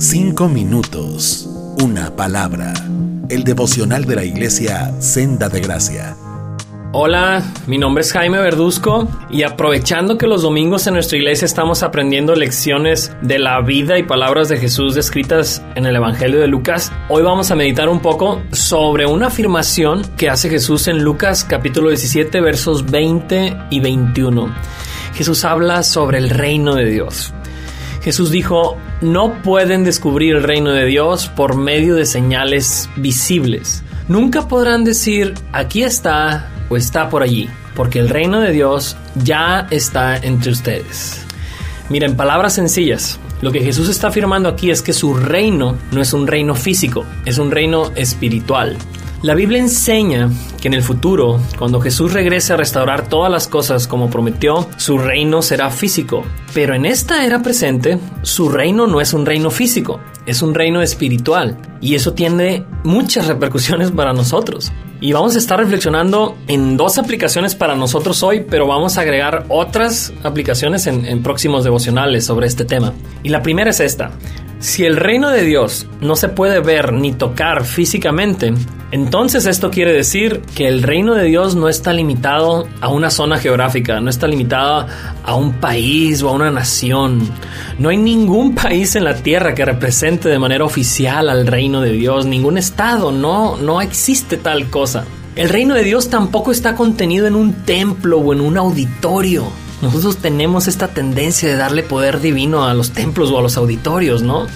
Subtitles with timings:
[0.00, 1.48] Cinco minutos.
[1.82, 2.72] Una palabra.
[3.28, 6.16] El devocional de la iglesia Senda de Gracia.
[6.92, 11.82] Hola, mi nombre es Jaime Verduzco y aprovechando que los domingos en nuestra iglesia estamos
[11.82, 16.92] aprendiendo lecciones de la vida y palabras de Jesús descritas en el Evangelio de Lucas,
[17.08, 21.88] hoy vamos a meditar un poco sobre una afirmación que hace Jesús en Lucas capítulo
[21.88, 24.54] 17 versos 20 y 21.
[25.14, 27.34] Jesús habla sobre el reino de Dios.
[28.02, 33.82] Jesús dijo, no pueden descubrir el reino de Dios por medio de señales visibles.
[34.08, 39.66] Nunca podrán decir, aquí está o está por allí, porque el reino de Dios ya
[39.70, 41.24] está entre ustedes.
[41.90, 43.18] Miren, palabras sencillas.
[43.40, 47.04] Lo que Jesús está afirmando aquí es que su reino no es un reino físico,
[47.24, 48.76] es un reino espiritual.
[49.20, 53.88] La Biblia enseña que en el futuro, cuando Jesús regrese a restaurar todas las cosas
[53.88, 56.22] como prometió, su reino será físico.
[56.54, 60.82] Pero en esta era presente, su reino no es un reino físico, es un reino
[60.82, 61.58] espiritual.
[61.80, 64.70] Y eso tiene muchas repercusiones para nosotros.
[65.00, 69.46] Y vamos a estar reflexionando en dos aplicaciones para nosotros hoy, pero vamos a agregar
[69.48, 72.92] otras aplicaciones en, próximos devocionales sobre este tema.
[73.24, 74.12] Y la primera es esta.
[74.60, 78.52] Si el reino de Dios no se puede ver ni tocar físicamente,
[78.90, 83.36] entonces esto quiere decir que el reino de Dios no está limitado a una zona
[83.36, 84.86] geográfica, no está limitado
[85.24, 87.28] a un país o a una nación.
[87.78, 91.92] No hay ningún país en la tierra que represente de manera oficial al reino de
[91.92, 95.04] Dios, ningún estado, no, no existe tal cosa.
[95.36, 99.44] El reino de Dios tampoco está contenido en un templo o en un auditorio.
[99.82, 104.22] Nosotros tenemos esta tendencia de darle poder divino a los templos o a los auditorios,
[104.22, 104.46] ¿no?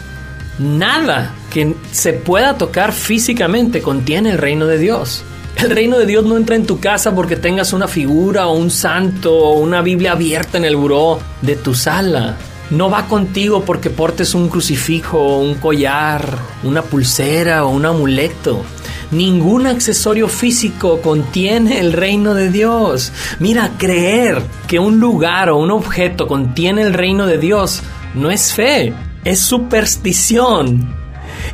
[0.58, 5.22] Nada que se pueda tocar físicamente contiene el reino de Dios.
[5.56, 8.70] El reino de Dios no entra en tu casa porque tengas una figura o un
[8.70, 12.36] santo o una Biblia abierta en el buró de tu sala.
[12.70, 16.26] No va contigo porque portes un crucifijo, un collar,
[16.64, 18.64] una pulsera o un amuleto.
[19.10, 23.12] Ningún accesorio físico contiene el reino de Dios.
[23.40, 27.82] Mira, creer que un lugar o un objeto contiene el reino de Dios
[28.14, 31.01] no es fe, es superstición.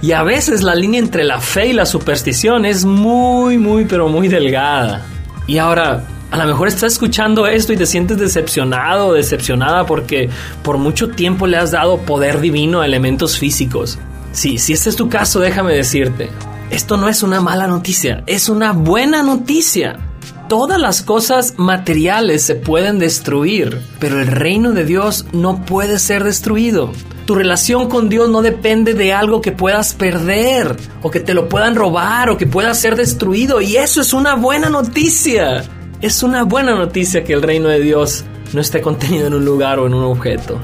[0.01, 4.09] Y a veces la línea entre la fe y la superstición es muy, muy, pero
[4.09, 5.05] muy delgada.
[5.47, 10.29] Y ahora, a lo mejor estás escuchando esto y te sientes decepcionado o decepcionada porque
[10.63, 13.99] por mucho tiempo le has dado poder divino a elementos físicos.
[14.33, 16.31] Sí, si este es tu caso, déjame decirte,
[16.71, 19.99] esto no es una mala noticia, es una buena noticia.
[20.49, 26.25] Todas las cosas materiales se pueden destruir, pero el reino de Dios no puede ser
[26.25, 26.91] destruido.
[27.27, 31.51] Tu relación con Dios no depende de algo que puedas perder, o que te lo
[31.51, 35.65] puedan robar, o que pueda ser destruido, y eso es una buena noticia.
[36.01, 39.79] Es una buena noticia que el reino de Dios no esté contenido en un lugar
[39.79, 40.59] o en un objeto.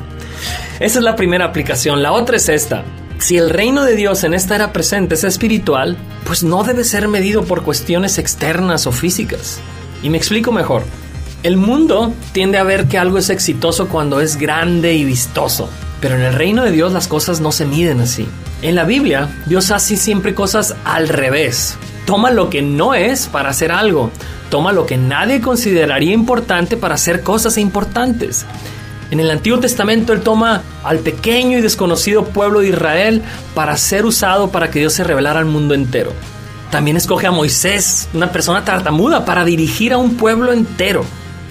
[0.80, 2.02] Esa es la primera aplicación.
[2.02, 2.84] La otra es esta.
[3.18, 7.08] Si el reino de Dios en esta era presente es espiritual, pues no debe ser
[7.08, 9.60] medido por cuestiones externas o físicas.
[10.02, 10.82] Y me explico mejor.
[11.42, 15.68] El mundo tiende a ver que algo es exitoso cuando es grande y vistoso,
[16.00, 18.26] pero en el reino de Dios las cosas no se miden así.
[18.62, 21.76] En la Biblia, Dios hace siempre cosas al revés.
[22.06, 24.10] Toma lo que no es para hacer algo.
[24.50, 28.46] Toma lo que nadie consideraría importante para hacer cosas importantes.
[29.14, 33.22] En el Antiguo Testamento Él toma al pequeño y desconocido pueblo de Israel
[33.54, 36.12] para ser usado para que Dios se revelara al mundo entero.
[36.72, 41.04] También escoge a Moisés, una persona tartamuda, para dirigir a un pueblo entero.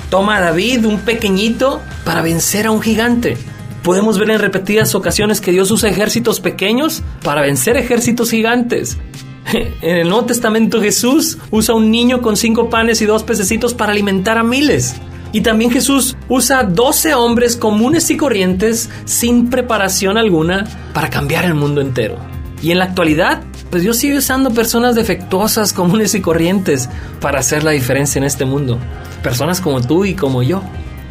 [0.10, 3.38] Toma a David, un pequeñito, para vencer a un gigante.
[3.82, 8.98] Podemos ver en repetidas ocasiones que Dios usa ejércitos pequeños para vencer ejércitos gigantes.
[9.82, 13.94] En el Nuevo Testamento Jesús usa un niño con cinco panes y dos pececitos para
[13.94, 14.96] alimentar a miles.
[15.34, 21.56] Y también Jesús usa 12 hombres comunes y corrientes sin preparación alguna para cambiar el
[21.56, 22.18] mundo entero.
[22.62, 26.88] Y en la actualidad, pues Dios sigue usando personas defectuosas, comunes y corrientes
[27.20, 28.78] para hacer la diferencia en este mundo.
[29.24, 30.62] Personas como tú y como yo.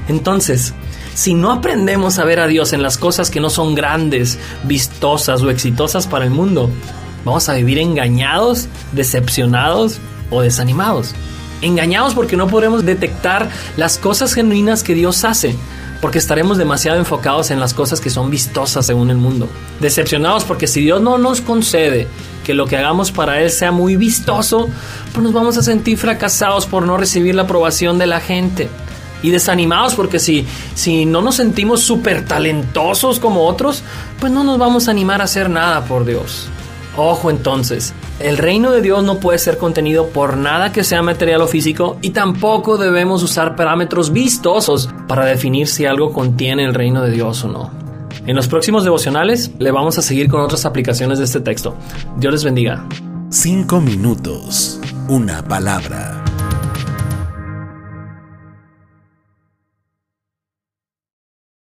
[0.09, 0.73] Entonces,
[1.15, 5.43] si no aprendemos a ver a Dios en las cosas que no son grandes, vistosas
[5.43, 6.71] o exitosas para el mundo,
[7.25, 9.99] vamos a vivir engañados, decepcionados
[10.31, 11.15] o desanimados.
[11.63, 15.55] Engañados porque no podremos detectar las cosas genuinas que Dios hace,
[16.01, 19.49] porque estaremos demasiado enfocados en las cosas que son vistosas según el mundo.
[19.81, 22.09] Decepcionados porque si Dios no nos concede
[22.45, 24.69] que lo que hagamos para Él sea muy vistoso,
[25.13, 28.69] pues nos vamos a sentir fracasados por no recibir la aprobación de la gente.
[29.23, 30.45] Y desanimados porque si,
[30.75, 33.85] si no nos sentimos súper talentosos como otros,
[34.19, 36.49] pues no nos vamos a animar a hacer nada por Dios.
[36.97, 41.41] Ojo entonces, el reino de Dios no puede ser contenido por nada que sea material
[41.41, 47.03] o físico y tampoco debemos usar parámetros vistosos para definir si algo contiene el reino
[47.03, 47.71] de Dios o no.
[48.27, 51.75] En los próximos devocionales le vamos a seguir con otras aplicaciones de este texto.
[52.19, 52.87] Dios les bendiga.
[53.31, 54.79] Cinco minutos,
[55.09, 56.22] una palabra